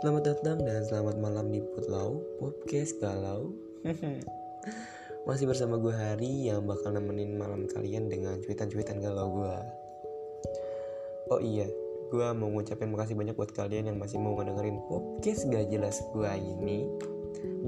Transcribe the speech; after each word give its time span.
Selamat 0.00 0.32
datang 0.32 0.64
dan 0.64 0.80
selamat 0.80 1.20
malam 1.20 1.52
di 1.52 1.60
Putlau 1.60 2.24
Podcast 2.40 2.96
Galau. 3.04 3.52
Masih 5.28 5.44
bersama 5.44 5.76
gue 5.76 5.92
Hari 5.92 6.48
yang 6.48 6.64
bakal 6.64 6.96
nemenin 6.96 7.36
malam 7.36 7.68
kalian 7.68 8.08
dengan 8.08 8.40
cuitan-cuitan 8.40 8.96
galau 8.96 9.28
gue 9.28 9.56
Oh 11.28 11.36
iya, 11.44 11.68
gue 12.08 12.26
mau 12.32 12.48
ngucapin 12.48 12.88
makasih 12.88 13.12
banyak 13.12 13.36
buat 13.36 13.52
kalian 13.52 13.92
yang 13.92 14.00
masih 14.00 14.16
mau 14.16 14.32
ngedengerin 14.40 14.80
podcast 14.88 15.44
gak 15.52 15.68
jelas 15.68 16.00
gue 16.16 16.32
ini. 16.32 16.88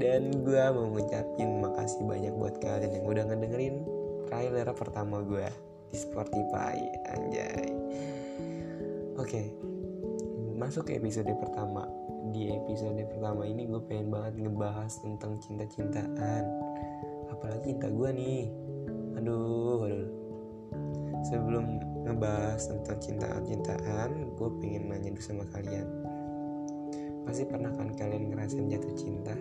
Dan 0.00 0.32
gue 0.40 0.64
mau 0.72 0.88
ngucapin 0.88 1.60
makasih 1.60 2.00
banyak 2.08 2.32
buat 2.32 2.56
kalian 2.64 2.96
yang 2.96 3.04
udah 3.12 3.28
ngedengerin 3.28 3.84
trailer 4.32 4.72
pertama 4.72 5.20
gue 5.20 5.52
di 5.92 6.00
Spotify 6.00 6.80
Anjay. 7.12 7.68
Oke, 9.20 9.52
masuk 10.62 10.86
ke 10.86 11.02
episode 11.02 11.34
pertama. 11.42 11.90
Di 12.30 12.54
episode 12.54 13.02
pertama 13.10 13.42
ini 13.42 13.66
gue 13.66 13.82
pengen 13.90 14.14
banget 14.14 14.46
ngebahas 14.46 14.94
tentang 15.02 15.42
cinta-cintaan. 15.42 16.46
Apalagi 17.34 17.74
cinta 17.74 17.90
gue 17.90 18.10
nih. 18.14 18.46
Aduh. 19.18 19.90
Aduh 19.90 20.22
sebelum 21.22 21.78
ngebahas 22.02 22.58
tentang 22.58 22.98
cintaan-cintaan 22.98 24.10
gue 24.34 24.50
pengen 24.58 24.90
nanya 24.90 25.10
dulu 25.14 25.22
sama 25.22 25.44
kalian. 25.50 25.86
Pasti 27.22 27.46
pernah 27.46 27.70
kan 27.74 27.94
kalian 27.94 28.30
ngerasain 28.30 28.66
jatuh 28.66 28.94
cinta? 28.98 29.34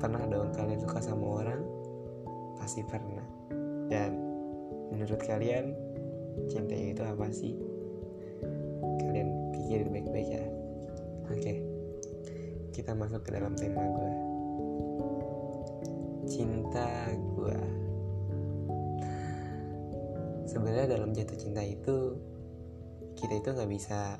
Pernah 0.00 0.24
dong 0.28 0.52
kalian 0.56 0.80
suka 0.80 1.00
sama 1.04 1.44
orang? 1.44 1.60
Pasti 2.56 2.80
pernah. 2.84 3.24
Dan 3.92 4.16
menurut 4.88 5.20
kalian 5.20 5.76
cinta 6.48 6.72
itu 6.72 7.04
apa 7.04 7.28
sih 7.28 7.69
kalian 9.04 9.30
pikirin 9.56 9.88
baik-baik 9.92 10.28
ya. 10.28 10.44
Oke. 11.30 11.54
Kita 12.70 12.96
masuk 12.96 13.26
ke 13.26 13.30
dalam 13.36 13.52
tema 13.58 13.82
gue 13.82 14.12
cinta 16.30 17.10
gue 17.10 17.58
sebenarnya 20.46 20.94
dalam 20.94 21.10
jatuh 21.10 21.34
cinta 21.34 21.60
itu 21.60 22.14
kita 23.18 23.42
itu 23.42 23.48
nggak 23.50 23.70
bisa 23.70 24.16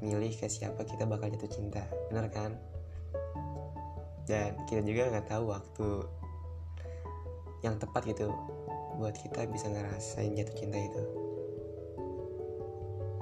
milih 0.00 0.32
ke 0.32 0.48
siapa 0.48 0.86
kita 0.86 1.04
bakal 1.04 1.28
jatuh 1.28 1.50
cinta. 1.50 1.84
Benar 2.08 2.32
kan? 2.32 2.56
Dan 4.24 4.56
kita 4.64 4.80
juga 4.86 5.12
nggak 5.12 5.26
tahu 5.28 5.44
waktu 5.52 5.88
yang 7.60 7.76
tepat 7.76 8.08
gitu 8.08 8.32
buat 8.96 9.12
kita 9.12 9.44
bisa 9.52 9.68
ngerasain 9.68 10.32
jatuh 10.32 10.56
cinta 10.56 10.78
itu 10.80 11.02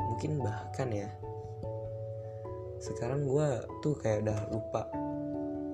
mungkin 0.09 0.41
bahkan 0.41 0.89
ya. 0.89 1.09
Sekarang 2.81 3.29
gue 3.29 3.49
tuh 3.85 3.95
kayak 4.01 4.25
udah 4.25 4.39
lupa 4.49 4.89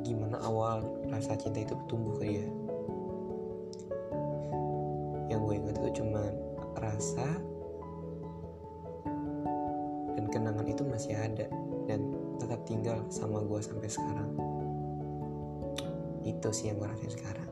gimana 0.05 0.37
awal 0.45 0.85
rasa 1.09 1.39
cinta 1.39 1.63
itu 1.63 1.73
tumbuh 1.87 2.19
ke 2.19 2.25
dia. 2.27 2.49
Yang 5.31 5.41
gue 5.41 5.55
ingat 5.55 5.77
itu 5.81 5.91
cuma 6.03 6.23
rasa 6.77 7.29
dan 10.15 10.25
kenangan 10.29 10.67
itu 10.69 10.83
masih 10.85 11.15
ada 11.17 11.47
dan 11.87 12.13
tetap 12.43 12.61
tinggal 12.67 12.99
sama 13.09 13.41
gue 13.47 13.61
sampai 13.63 13.89
sekarang. 13.89 14.31
Itu 16.25 16.49
sih 16.51 16.73
yang 16.73 16.83
gue 16.83 16.89
rasain 16.89 17.13
sekarang. 17.13 17.51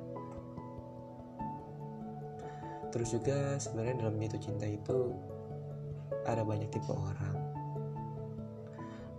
Terus 2.93 3.09
juga 3.09 3.57
sebenarnya 3.57 4.05
dalam 4.05 4.21
jatuh 4.21 4.41
cinta 4.41 4.69
itu 4.69 5.17
ada 6.27 6.43
banyak 6.47 6.71
tipe 6.71 6.93
orang. 6.93 7.37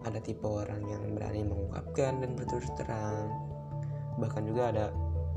Ada 0.03 0.19
tipe 0.19 0.43
orang 0.43 0.83
yang 0.83 1.03
berani 1.15 1.47
mengungkapkan 1.47 2.19
dan 2.19 2.35
berterus 2.35 2.71
terang. 2.75 3.31
Bahkan 4.19 4.43
juga 4.47 4.63
ada 4.71 4.85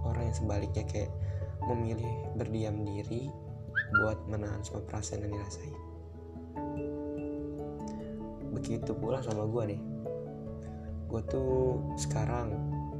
orang 0.03 0.31
yang 0.31 0.37
sebaliknya 0.37 0.85
kayak 0.87 1.13
memilih 1.67 2.13
berdiam 2.35 2.83
diri 2.83 3.31
buat 4.03 4.19
menahan 4.27 4.63
semua 4.63 4.83
perasaan 4.87 5.27
yang 5.27 5.39
dirasain. 5.39 5.77
Begitu 8.55 8.93
pula 8.99 9.23
sama 9.23 9.47
gue 9.47 9.77
nih. 9.77 9.83
Gue 11.07 11.23
tuh 11.31 11.79
sekarang 11.95 12.51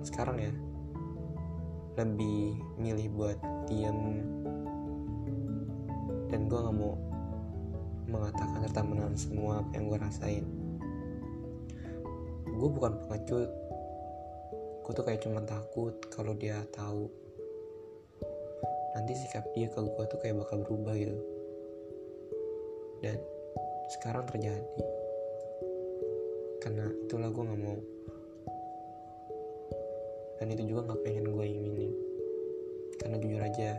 sekarang 0.07 0.39
ya 0.39 0.53
lebih 1.97 2.61
milih 2.79 3.09
buat 3.17 3.39
diam 3.67 4.21
dan 6.29 6.47
gue 6.47 6.59
gak 6.59 6.77
mau 6.77 7.06
mengatakan 8.07 8.63
serta 8.67 8.83
menahan 8.87 9.17
semua 9.19 9.63
apa 9.63 9.71
yang 9.77 9.85
gue 9.91 9.99
rasain. 9.99 10.47
Gue 12.47 12.69
bukan 12.73 12.97
pengecut. 13.05 13.51
Gue 14.87 14.93
tuh 14.95 15.05
kayak 15.05 15.21
cuma 15.27 15.43
takut 15.43 15.95
kalau 16.09 16.33
dia 16.39 16.63
tahu. 16.71 17.11
Nanti 18.97 19.13
sikap 19.19 19.45
dia 19.53 19.69
ke 19.69 19.79
gue 19.83 20.05
tuh 20.09 20.19
kayak 20.23 20.41
bakal 20.41 20.63
berubah 20.63 20.95
gitu. 20.97 21.19
Dan 23.05 23.19
sekarang 23.99 24.25
terjadi. 24.31 24.63
Karena 26.63 26.87
itulah 27.05 27.29
gue 27.29 27.43
nggak 27.45 27.63
mau. 27.63 27.79
Dan 30.41 30.47
itu 30.55 30.63
juga 30.71 30.93
nggak 30.93 31.03
pengen 31.05 31.27
gue 31.29 31.45
inginin 31.45 31.93
karena 33.07 33.23
jujur 33.23 33.39
aja 33.39 33.71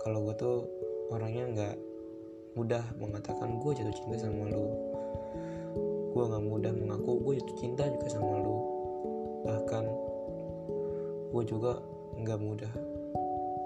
kalau 0.00 0.24
gue 0.24 0.34
tuh 0.40 0.56
orangnya 1.12 1.44
nggak 1.52 1.76
mudah 2.58 2.82
mengatakan 2.98 3.62
gue 3.62 3.72
jatuh 3.78 3.94
cinta 3.94 4.16
sama 4.18 4.50
lu. 4.50 4.66
Gue 6.10 6.24
gak 6.26 6.42
mudah 6.42 6.72
mengaku 6.74 7.22
gue 7.22 7.32
jatuh 7.38 7.56
cinta 7.58 7.86
juga 7.86 8.08
sama 8.10 8.34
lu. 8.42 8.56
Bahkan 9.46 9.84
gue 11.30 11.42
juga 11.46 11.78
gak 12.26 12.40
mudah 12.42 12.72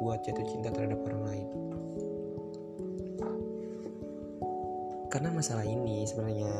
buat 0.04 0.20
jatuh 0.20 0.44
cinta 0.44 0.68
terhadap 0.68 1.00
orang 1.08 1.22
lain. 1.24 1.48
Karena 5.08 5.30
masalah 5.30 5.62
ini 5.62 6.02
sebenarnya 6.04 6.50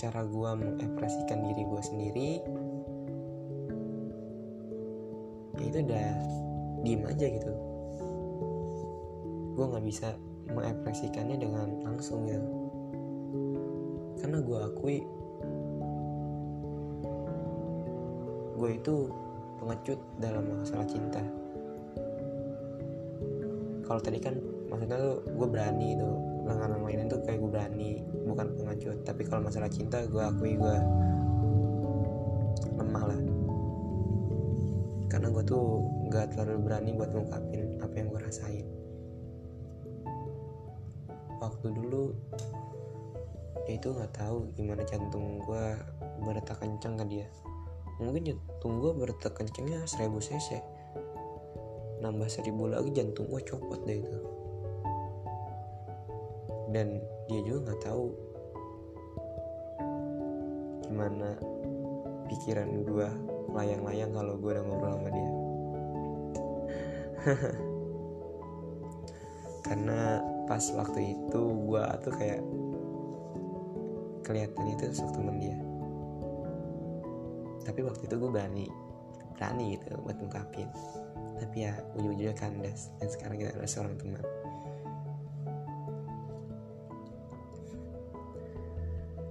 cara 0.00 0.24
gue 0.24 0.50
mengekspresikan 0.56 1.44
diri 1.44 1.62
gue 1.68 1.82
sendiri 1.84 2.30
ya 5.60 5.64
itu 5.68 5.78
udah 5.84 6.10
diem 6.80 7.04
aja 7.04 7.26
gitu. 7.28 7.52
Gue 9.52 9.64
nggak 9.68 9.84
bisa 9.84 10.16
mengekspresikannya 10.54 11.36
dengan 11.38 11.68
langsung 11.86 12.26
gitu 12.26 12.60
karena 14.20 14.38
gue 14.44 14.58
akui 14.60 14.98
gue 18.60 18.70
itu 18.76 19.08
pengecut 19.56 20.00
dalam 20.20 20.44
masalah 20.60 20.84
cinta. 20.84 21.24
Kalau 23.88 24.00
tadi 24.04 24.20
kan 24.20 24.36
maksudnya 24.68 25.00
tuh 25.00 25.24
gue 25.24 25.48
berani 25.48 25.96
itu 25.96 26.10
orang 26.44 26.84
lain 26.84 27.08
itu 27.08 27.16
kayak 27.24 27.40
gue 27.40 27.50
berani 27.50 27.90
bukan 28.28 28.46
pengecut. 28.60 28.96
Tapi 29.08 29.22
kalau 29.24 29.48
masalah 29.48 29.72
cinta 29.72 30.04
gue 30.04 30.20
akui 30.20 30.60
gue 30.60 30.76
lemah 32.76 33.04
lah. 33.08 33.20
Karena 35.08 35.26
gue 35.32 35.42
tuh 35.42 35.64
gak 36.12 36.36
terlalu 36.36 36.70
berani 36.70 36.90
buat 36.94 37.10
ngungkapin 37.16 37.80
apa 37.80 37.94
yang 37.96 38.06
gue 38.12 38.20
rasain 38.20 38.79
waktu 41.60 41.76
dulu 41.76 42.16
dia 43.68 43.76
itu 43.76 43.92
nggak 43.92 44.16
tahu 44.16 44.48
gimana 44.56 44.80
jantung 44.88 45.44
gue 45.44 45.76
berdetak 46.24 46.56
kencang 46.56 46.96
ke 46.96 47.04
dia. 47.04 47.28
Mungkin 48.00 48.32
jantung 48.32 48.80
gue 48.80 48.96
berdetak 48.96 49.36
kencangnya 49.36 49.84
1000 49.84 50.08
cc. 50.24 50.56
Nambah 52.00 52.32
seribu 52.32 52.64
lagi 52.64 52.96
jantung 52.96 53.28
gue 53.28 53.44
copot 53.44 53.76
deh 53.84 54.00
itu. 54.00 54.20
Dan 56.72 56.96
dia 57.28 57.44
juga 57.44 57.68
nggak 57.68 57.80
tahu 57.84 58.08
gimana 60.88 61.36
pikiran 62.32 62.88
gue 62.88 63.08
layang-layang 63.52 64.16
kalau 64.16 64.40
gue 64.40 64.48
udah 64.48 64.64
ngobrol 64.64 64.96
sama 64.96 65.10
dia. 65.12 65.32
Karena 69.68 70.24
pas 70.50 70.66
waktu 70.74 71.14
itu 71.14 71.42
gue 71.70 71.84
tuh 72.02 72.14
kayak 72.18 72.42
kelihatan 74.26 74.66
itu 74.74 74.90
sosok 74.90 75.14
temen 75.14 75.38
dia. 75.38 75.58
Tapi 77.62 77.86
waktu 77.86 78.02
itu 78.10 78.18
gue 78.18 78.30
berani 78.34 78.66
berani 79.38 79.78
gitu 79.78 79.94
buat 80.02 80.18
ngungkapin 80.18 80.66
tapi 81.38 81.70
ya 81.70 81.72
ujung-ujungnya 81.94 82.34
kandas. 82.34 82.90
Dan 82.98 83.08
sekarang 83.14 83.38
kita 83.38 83.54
adalah 83.54 83.70
seorang 83.70 83.94
teman. 83.94 84.26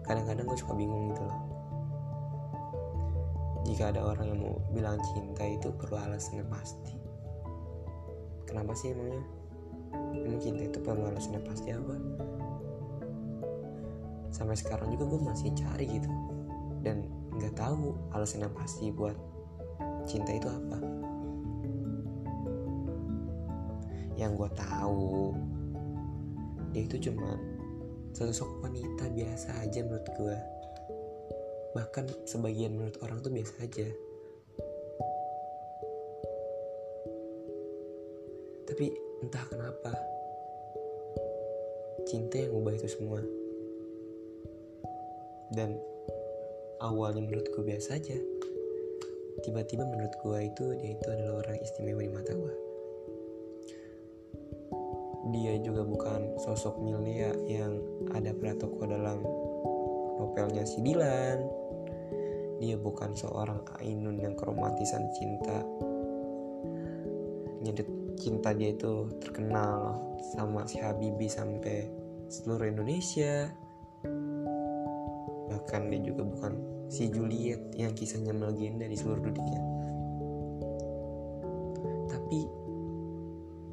Kadang-kadang 0.08 0.46
gue 0.48 0.58
suka 0.58 0.74
bingung 0.74 1.12
gitu 1.12 1.24
loh. 1.28 1.40
Jika 3.68 3.92
ada 3.92 4.02
orang 4.08 4.26
yang 4.34 4.40
mau 4.40 4.56
bilang 4.72 4.98
cinta 5.04 5.44
itu 5.44 5.68
perlu 5.76 6.00
alasannya 6.00 6.48
pasti. 6.48 6.96
Kenapa 8.50 8.74
sih 8.74 8.96
emangnya 8.96 9.39
emang 10.30 10.46
cinta 10.46 10.62
itu 10.62 10.78
perlu 10.86 11.10
alasannya 11.10 11.42
pasti 11.42 11.74
apa? 11.74 11.96
Sampai 14.30 14.54
sekarang 14.54 14.94
juga 14.94 15.10
gue 15.10 15.22
masih 15.26 15.50
cari 15.58 15.86
gitu. 15.90 16.10
Dan 16.86 17.10
nggak 17.34 17.58
tahu 17.58 17.98
alasan 18.14 18.46
yang 18.46 18.54
pasti 18.54 18.94
buat 18.94 19.18
cinta 20.06 20.30
itu 20.30 20.46
apa. 20.46 20.78
Yang 24.14 24.32
gue 24.38 24.50
tahu 24.54 25.34
dia 26.70 26.86
itu 26.86 27.10
cuma 27.10 27.34
sosok 28.14 28.62
wanita 28.62 29.10
biasa 29.10 29.66
aja 29.66 29.82
menurut 29.82 30.06
gue 30.14 30.38
bahkan 31.74 32.06
sebagian 32.30 32.78
menurut 32.78 32.98
orang 33.02 33.22
tuh 33.22 33.34
biasa 33.34 33.54
aja. 33.66 33.88
Tapi 38.70 38.86
entah 39.26 39.46
kenapa 39.50 39.92
cinta 42.10 42.42
yang 42.42 42.58
ubah 42.58 42.74
itu 42.74 42.90
semua. 42.90 43.22
Dan 45.54 45.78
awalnya 46.82 47.22
menurut 47.22 47.46
gue 47.54 47.62
biasa 47.62 48.02
aja. 48.02 48.18
Tiba-tiba 49.46 49.86
menurut 49.86 50.18
gue 50.26 50.40
itu 50.50 50.66
dia 50.82 50.90
itu 50.98 51.08
adalah 51.14 51.46
orang 51.46 51.62
istimewa 51.62 52.02
di 52.02 52.12
mata 52.12 52.34
gue 52.34 52.70
dia 55.30 55.54
juga 55.62 55.86
bukan 55.86 56.42
sosok 56.42 56.82
Milia 56.82 57.30
yang 57.46 57.78
ada 58.16 58.34
pada 58.34 58.54
tokoh 58.58 58.88
dalam 58.90 59.22
novelnya 60.18 60.66
si 60.66 60.82
Dilan. 60.82 61.40
Dia 62.60 62.76
bukan 62.76 63.16
seorang 63.16 63.64
Ainun 63.80 64.20
yang 64.20 64.36
keromantisan 64.36 65.08
cinta. 65.16 65.64
Nyedit 67.64 67.88
cinta 68.20 68.52
dia 68.52 68.76
itu 68.76 69.08
terkenal 69.24 69.96
sama 70.36 70.68
si 70.68 70.84
Habibi 70.84 71.32
sampai 71.32 71.88
seluruh 72.28 72.68
Indonesia. 72.68 73.48
Bahkan 75.50 75.82
dia 75.90 76.02
juga 76.04 76.28
bukan 76.28 76.54
si 76.92 77.08
Juliet 77.08 77.74
yang 77.80 77.96
kisahnya 77.96 78.36
melegenda 78.36 78.86
di 78.86 78.98
seluruh 79.00 79.24
dunia. 79.24 79.62
Tapi 82.12 82.40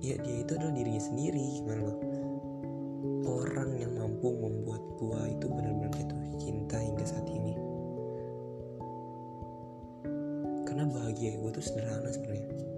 ya 0.07 0.17
dia 0.23 0.37
itu 0.47 0.53
adalah 0.55 0.73
dirinya 0.73 1.03
sendiri 1.03 1.45
gimana? 1.61 1.83
Loh 1.83 1.99
orang 3.27 3.75
yang 3.75 3.93
mampu 3.99 4.31
membuat 4.39 4.83
gua 5.03 5.27
itu 5.27 5.51
benar-benar 5.51 5.91
jatuh 5.91 6.19
cinta 6.39 6.79
hingga 6.79 7.05
saat 7.05 7.27
ini. 7.27 7.59
Karena 10.63 10.87
bahagia 10.87 11.41
gue 11.41 11.51
tuh 11.51 11.65
sederhana 11.65 12.13
sebenarnya 12.13 12.76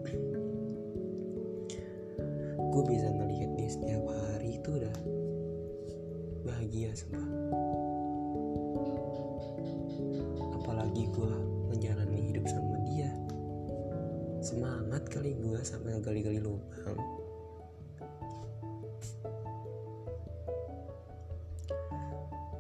sampai 15.69 16.01
gali-gali 16.01 16.41
lubang. 16.41 16.97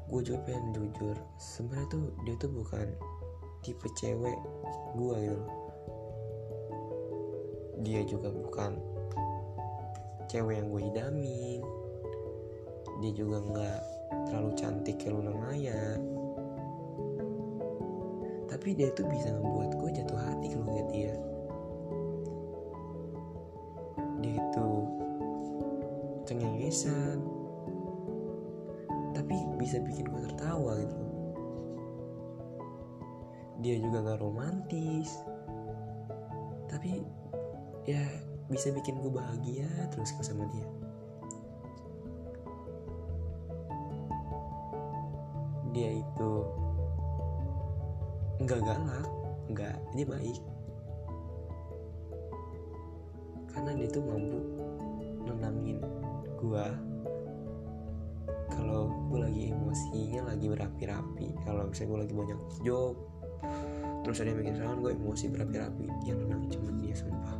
Gue 0.08 0.20
juga 0.20 0.44
pengen 0.44 0.76
jujur 0.76 1.16
sebenarnya 1.40 1.88
tuh 1.88 2.04
dia 2.28 2.34
tuh 2.36 2.52
bukan 2.52 2.86
tipe 3.64 3.88
cewek 3.96 4.36
gue 4.96 5.16
gitu 5.24 5.44
dia 7.84 8.02
juga 8.02 8.28
bukan 8.28 8.74
cewek 10.26 10.60
yang 10.60 10.68
gue 10.68 10.82
idamin. 10.92 11.62
Dia 12.98 13.12
juga 13.14 13.38
nggak 13.38 13.80
terlalu 14.28 14.50
cantik 14.58 14.98
kayak 14.98 15.14
Luna 15.14 15.32
Maya. 15.32 15.82
Tapi 18.50 18.74
dia 18.74 18.90
tuh 18.92 19.06
bisa 19.06 19.30
ngebuat 19.30 19.70
gue 19.78 19.90
jatuh 19.94 20.18
hati 20.18 20.46
kalau 20.50 20.66
dia 20.74 20.84
dia 20.90 21.14
cengengesan 26.28 27.24
tapi 29.16 29.34
bisa 29.56 29.80
bikin 29.80 30.04
gue 30.12 30.20
tertawa 30.28 30.76
gitu. 30.76 30.96
Dia 33.64 33.74
juga 33.80 34.04
gak 34.04 34.20
romantis. 34.20 35.08
Tapi 36.68 37.00
ya 37.88 38.04
bisa 38.52 38.68
bikin 38.76 39.00
gue 39.00 39.08
bahagia 39.08 39.66
terus 39.88 40.12
sama 40.20 40.44
dia. 40.52 40.68
Dia 45.72 45.90
itu 46.04 46.32
nggak 48.38 48.60
galak 48.62 49.08
nggak 49.48 49.76
dia 49.96 50.06
baik. 50.06 50.40
Karena 53.48 53.74
dia 53.74 53.88
tuh 53.90 54.04
mampu 54.04 54.38
nenangin 55.26 55.97
gue 56.38 56.66
kalau 58.48 58.90
gue 59.10 59.18
lagi 59.22 59.42
emosinya 59.52 60.34
lagi 60.34 60.46
berapi-rapi 60.48 61.28
kalau 61.42 61.68
misalnya 61.68 61.88
gue 61.90 62.00
lagi 62.06 62.14
banyak 62.14 62.40
job 62.64 62.94
terus 64.08 64.24
ada 64.24 64.32
yang 64.32 64.40
bikin 64.40 64.54
serangan 64.56 64.78
gue 64.80 64.92
emosi 64.96 65.24
berapi-rapi 65.28 65.86
yang 66.08 66.16
nenangin 66.22 66.48
cuma 66.48 66.72
dia 66.80 66.94
sumpah. 66.96 67.36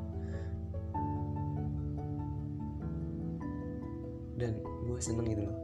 Dan 4.39 4.61
gue 4.63 4.99
seneng 5.01 5.27
gitu 5.27 5.49
loh. 5.49 5.59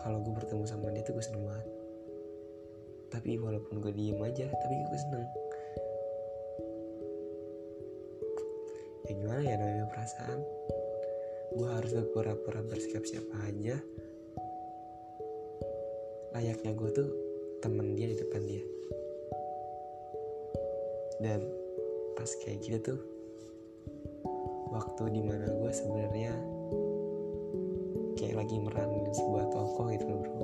Kalau 0.00 0.22
gue 0.22 0.32
bertemu 0.32 0.64
sama 0.64 0.94
dia 0.94 1.02
tuh 1.02 1.18
gue 1.18 1.24
seneng 1.26 1.44
banget. 1.44 1.66
Tapi 3.10 3.42
walaupun 3.42 3.82
gue 3.82 3.92
diem 3.92 4.22
aja 4.22 4.46
tapi 4.46 4.74
gue 4.78 4.98
seneng. 5.02 5.26
Ya 9.08 9.12
gimana 9.18 9.40
ya 9.42 9.54
namanya 9.58 9.86
perasaan 9.90 10.38
gue 11.48 11.68
harus 11.68 11.96
berpura-pura 11.96 12.60
bersikap 12.60 13.08
siapa 13.08 13.32
aja. 13.48 13.80
Layaknya 16.36 16.76
gue 16.76 16.90
tuh 16.92 17.08
temen 17.64 17.96
dia 17.96 18.12
di 18.12 18.16
depan 18.20 18.42
dia. 18.44 18.64
Dan 21.18 21.40
pas 22.12 22.28
kayak 22.44 22.60
gitu 22.60 22.78
tuh 22.92 23.00
waktu 24.68 25.02
di 25.16 25.22
mana 25.24 25.48
gue 25.48 25.72
sebenarnya 25.72 26.36
kayak 28.20 28.44
lagi 28.44 28.56
meranin 28.60 29.08
sebuah 29.16 29.44
tokoh 29.48 29.86
gitu 29.88 30.04
loh 30.04 30.20
bro. 30.20 30.36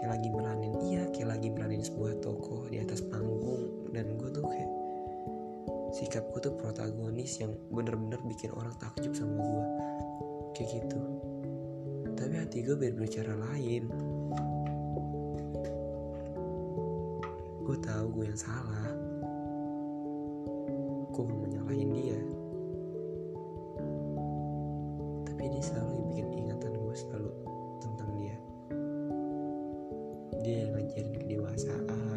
Kayak 0.00 0.10
lagi 0.16 0.28
meranin 0.32 0.74
iya 0.88 1.02
kayak 1.12 1.36
lagi 1.36 1.48
meranin 1.52 1.84
sebuah 1.84 2.16
tokoh 2.24 2.64
di 2.72 2.80
atas 2.80 3.04
panggung. 3.04 3.92
Dan 3.92 4.16
gue 4.16 4.30
tuh 4.32 4.46
kayak 4.48 4.77
sikap 5.88 6.28
gue 6.32 6.40
tuh 6.44 6.54
protagonis 6.56 7.40
yang 7.40 7.56
bener-bener 7.72 8.20
bikin 8.28 8.52
orang 8.52 8.76
takjub 8.76 9.12
sama 9.16 9.40
gue 9.40 9.64
kayak 10.52 10.84
gitu. 10.84 11.00
Tapi 12.18 12.34
hati 12.34 12.66
gue 12.66 12.76
berbicara 12.76 13.32
lain. 13.38 13.88
Gue 17.64 17.76
tahu 17.78 18.04
gue 18.20 18.24
yang 18.26 18.40
salah. 18.40 18.90
Gue 21.14 21.22
gak 21.24 21.36
mau 21.36 21.48
nyalahin 21.48 21.90
dia. 21.94 22.20
Tapi 25.30 25.42
dia 25.52 25.62
selalu 25.62 25.94
bikin 26.12 26.26
ingatan 26.32 26.72
gue 26.74 26.94
selalu 26.96 27.32
tentang 27.80 28.10
dia. 28.18 28.36
Dia 30.42 30.56
yang 30.66 30.70
ngajarin 30.74 31.14
kedewasaan 31.16 32.07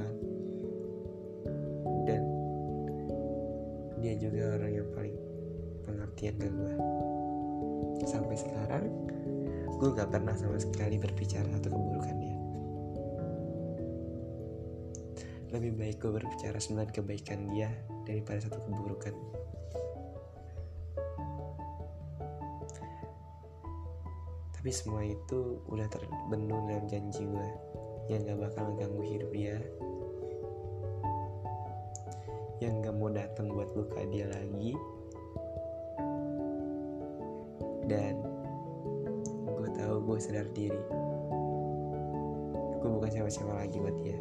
juga 4.22 4.54
orang 4.54 4.72
yang 4.78 4.90
paling 4.94 5.18
pengertian 5.82 6.36
ke 6.38 6.46
gue 6.46 6.74
sampai 8.06 8.38
sekarang 8.38 8.86
gue 9.82 9.90
gak 9.98 10.13
pernah 10.13 10.38
sama 10.38 10.62
sekali 10.62 11.01
berbicara 11.01 11.50
atau 11.58 11.74
keburukan 11.74 12.18
dia. 12.22 12.38
Lebih 15.58 15.74
baik 15.74 15.98
gue 16.06 16.12
berbicara 16.22 16.62
sembilan 16.62 16.94
kebaikan 16.94 17.50
dia 17.50 17.74
daripada 18.06 18.46
satu 18.46 18.62
keburukan. 18.62 19.16
Tapi 24.54 24.70
semua 24.70 25.01
itu 25.01 25.66
udah 25.66 25.90
terbendung 25.90 26.70
dalam 26.70 26.86
janji 26.86 27.25
gue 27.25 27.50
yang 28.13 28.22
gak 28.22 28.38
bakal 28.38 28.78
ganggu 28.78 29.01
hidup 29.01 29.34
dia 29.34 29.58
yang 32.62 32.77
gak 32.86 32.94
mau 32.94 33.10
datang 33.10 33.50
buat 33.50 33.74
luka 33.74 34.06
dia 34.13 34.30
lagi. 34.30 34.77
Dan 37.89 38.22
gue 39.50 39.70
tahu 39.74 39.96
gue 40.06 40.18
sadar 40.22 40.46
diri. 40.53 40.77
Gue 42.77 42.89
bukan 42.94 43.10
siapa-siapa 43.10 43.65
lagi 43.65 43.82
buat 43.82 43.98
dia. 44.06 44.18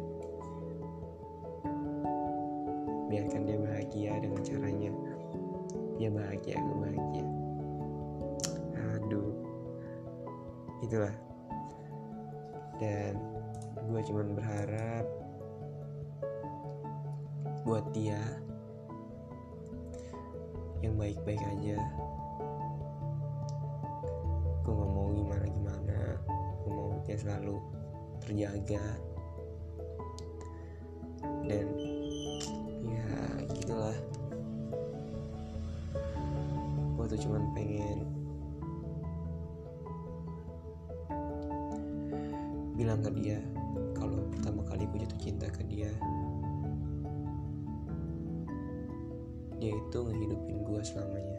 Biarkan 3.13 3.41
dia 3.45 3.57
bahagia 3.61 4.11
dengan 4.17 4.41
caranya. 4.41 4.91
Dia 6.01 6.09
bahagia 6.09 6.57
gue 6.57 6.77
bahagia. 6.81 7.25
Aduh. 8.97 9.31
Itulah. 10.81 11.13
Dan 12.81 13.21
gue 13.85 14.01
cuman 14.01 14.33
berharap 14.33 15.20
buat 17.61 17.85
dia. 17.93 18.19
Yang 20.81 20.95
baik-baik 20.97 21.41
aja. 21.41 21.77
Gue 24.61 24.73
gak 24.73 24.91
mau 24.93 25.09
gimana 25.13 25.45
gimana 25.45 25.99
gue 26.61 26.71
mau 26.73 26.97
dia 27.05 27.17
selalu 27.17 27.57
terjaga. 28.21 28.85
Dan 31.45 31.67
ya 32.85 33.09
gitulah. 33.53 33.97
Gue 36.97 37.05
tuh 37.09 37.19
cuman 37.29 37.43
pengen 37.53 38.21
bilang 42.81 43.05
ke 43.05 43.13
dia 43.13 43.37
kalau 43.93 44.25
pertama 44.33 44.65
kali 44.65 44.89
gue 44.89 45.05
jatuh 45.05 45.21
cinta 45.21 45.45
ke 45.53 45.61
dia 45.69 45.93
dia 49.61 49.77
itu 49.77 49.97
ngehidupin 50.01 50.57
gue 50.65 50.81
selamanya. 50.81 51.37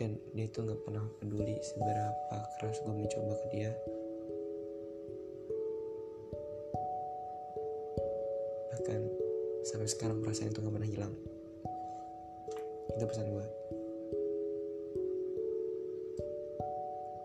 Dan 0.00 0.16
dia 0.32 0.48
itu 0.48 0.58
nggak 0.64 0.80
pernah 0.88 1.04
peduli 1.20 1.60
seberapa 1.60 2.36
keras 2.56 2.80
gue 2.80 2.94
mencoba 2.96 3.32
ke 3.44 3.46
dia. 3.52 3.70
Bahkan 8.72 9.00
sampai 9.68 9.88
sekarang 9.92 10.24
perasaan 10.24 10.48
itu 10.48 10.64
nggak 10.64 10.74
pernah 10.80 10.90
hilang. 10.90 11.14
Itu 12.96 13.04
pesan 13.04 13.28
gue 13.28 13.46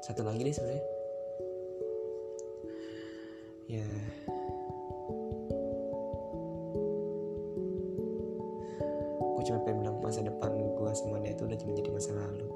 satu 0.08 0.24
lagi 0.24 0.40
nih 0.40 0.56
sebenarnya. 0.56 0.84
Ya. 3.68 3.84
gue 3.84 4.17
cuma 9.48 9.64
pengen 9.64 9.88
bilang 9.88 9.98
masa 10.04 10.20
depan 10.20 10.52
gue 10.52 10.92
sama 10.92 11.24
dia 11.24 11.32
itu 11.32 11.48
udah 11.48 11.56
menjadi 11.64 11.90
masa 11.96 12.12
lalu. 12.12 12.48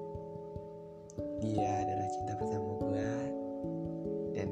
Dia 1.39 1.71
adalah 1.87 2.07
cinta 2.11 2.33
pertama 2.35 2.69
gue 2.83 3.11
dan 4.35 4.49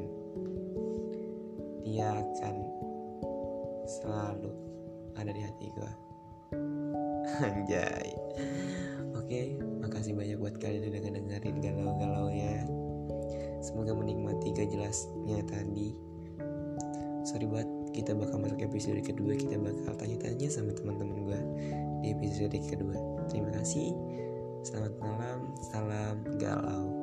dia 1.83 2.07
akan 2.15 2.55
selalu 3.83 4.51
ada 5.19 5.31
di 5.35 5.41
hati 5.43 5.67
gue 5.67 5.91
anjay. 7.43 8.07
Oke 9.19 9.59
makasih 9.83 10.15
banyak 10.15 10.39
buat 10.39 10.55
kalian 10.63 10.95
udah 10.95 11.01
dengerin 11.11 11.57
galau-galau 11.59 12.31
ya. 12.31 12.63
Semoga 13.59 13.91
menikmati 13.91 14.55
jelasnya 14.55 15.43
tadi. 15.43 15.91
Sorry 17.27 17.43
buat 17.43 17.67
kita 17.91 18.15
bakal 18.15 18.39
masuk 18.39 18.63
episode 18.63 19.03
kedua 19.03 19.35
kita 19.35 19.59
bakal 19.59 19.91
tanya-tanya 19.99 20.47
sama 20.47 20.71
teman-teman 20.71 21.19
gue 21.27 21.41
di 22.03 22.15
episode 22.15 22.57
kedua. 22.67 22.97
Terima 23.31 23.51
kasih. 23.55 23.95
Selamat 24.59 24.93
malam 24.99 25.39
salam 25.59 26.19
galau 26.35 26.98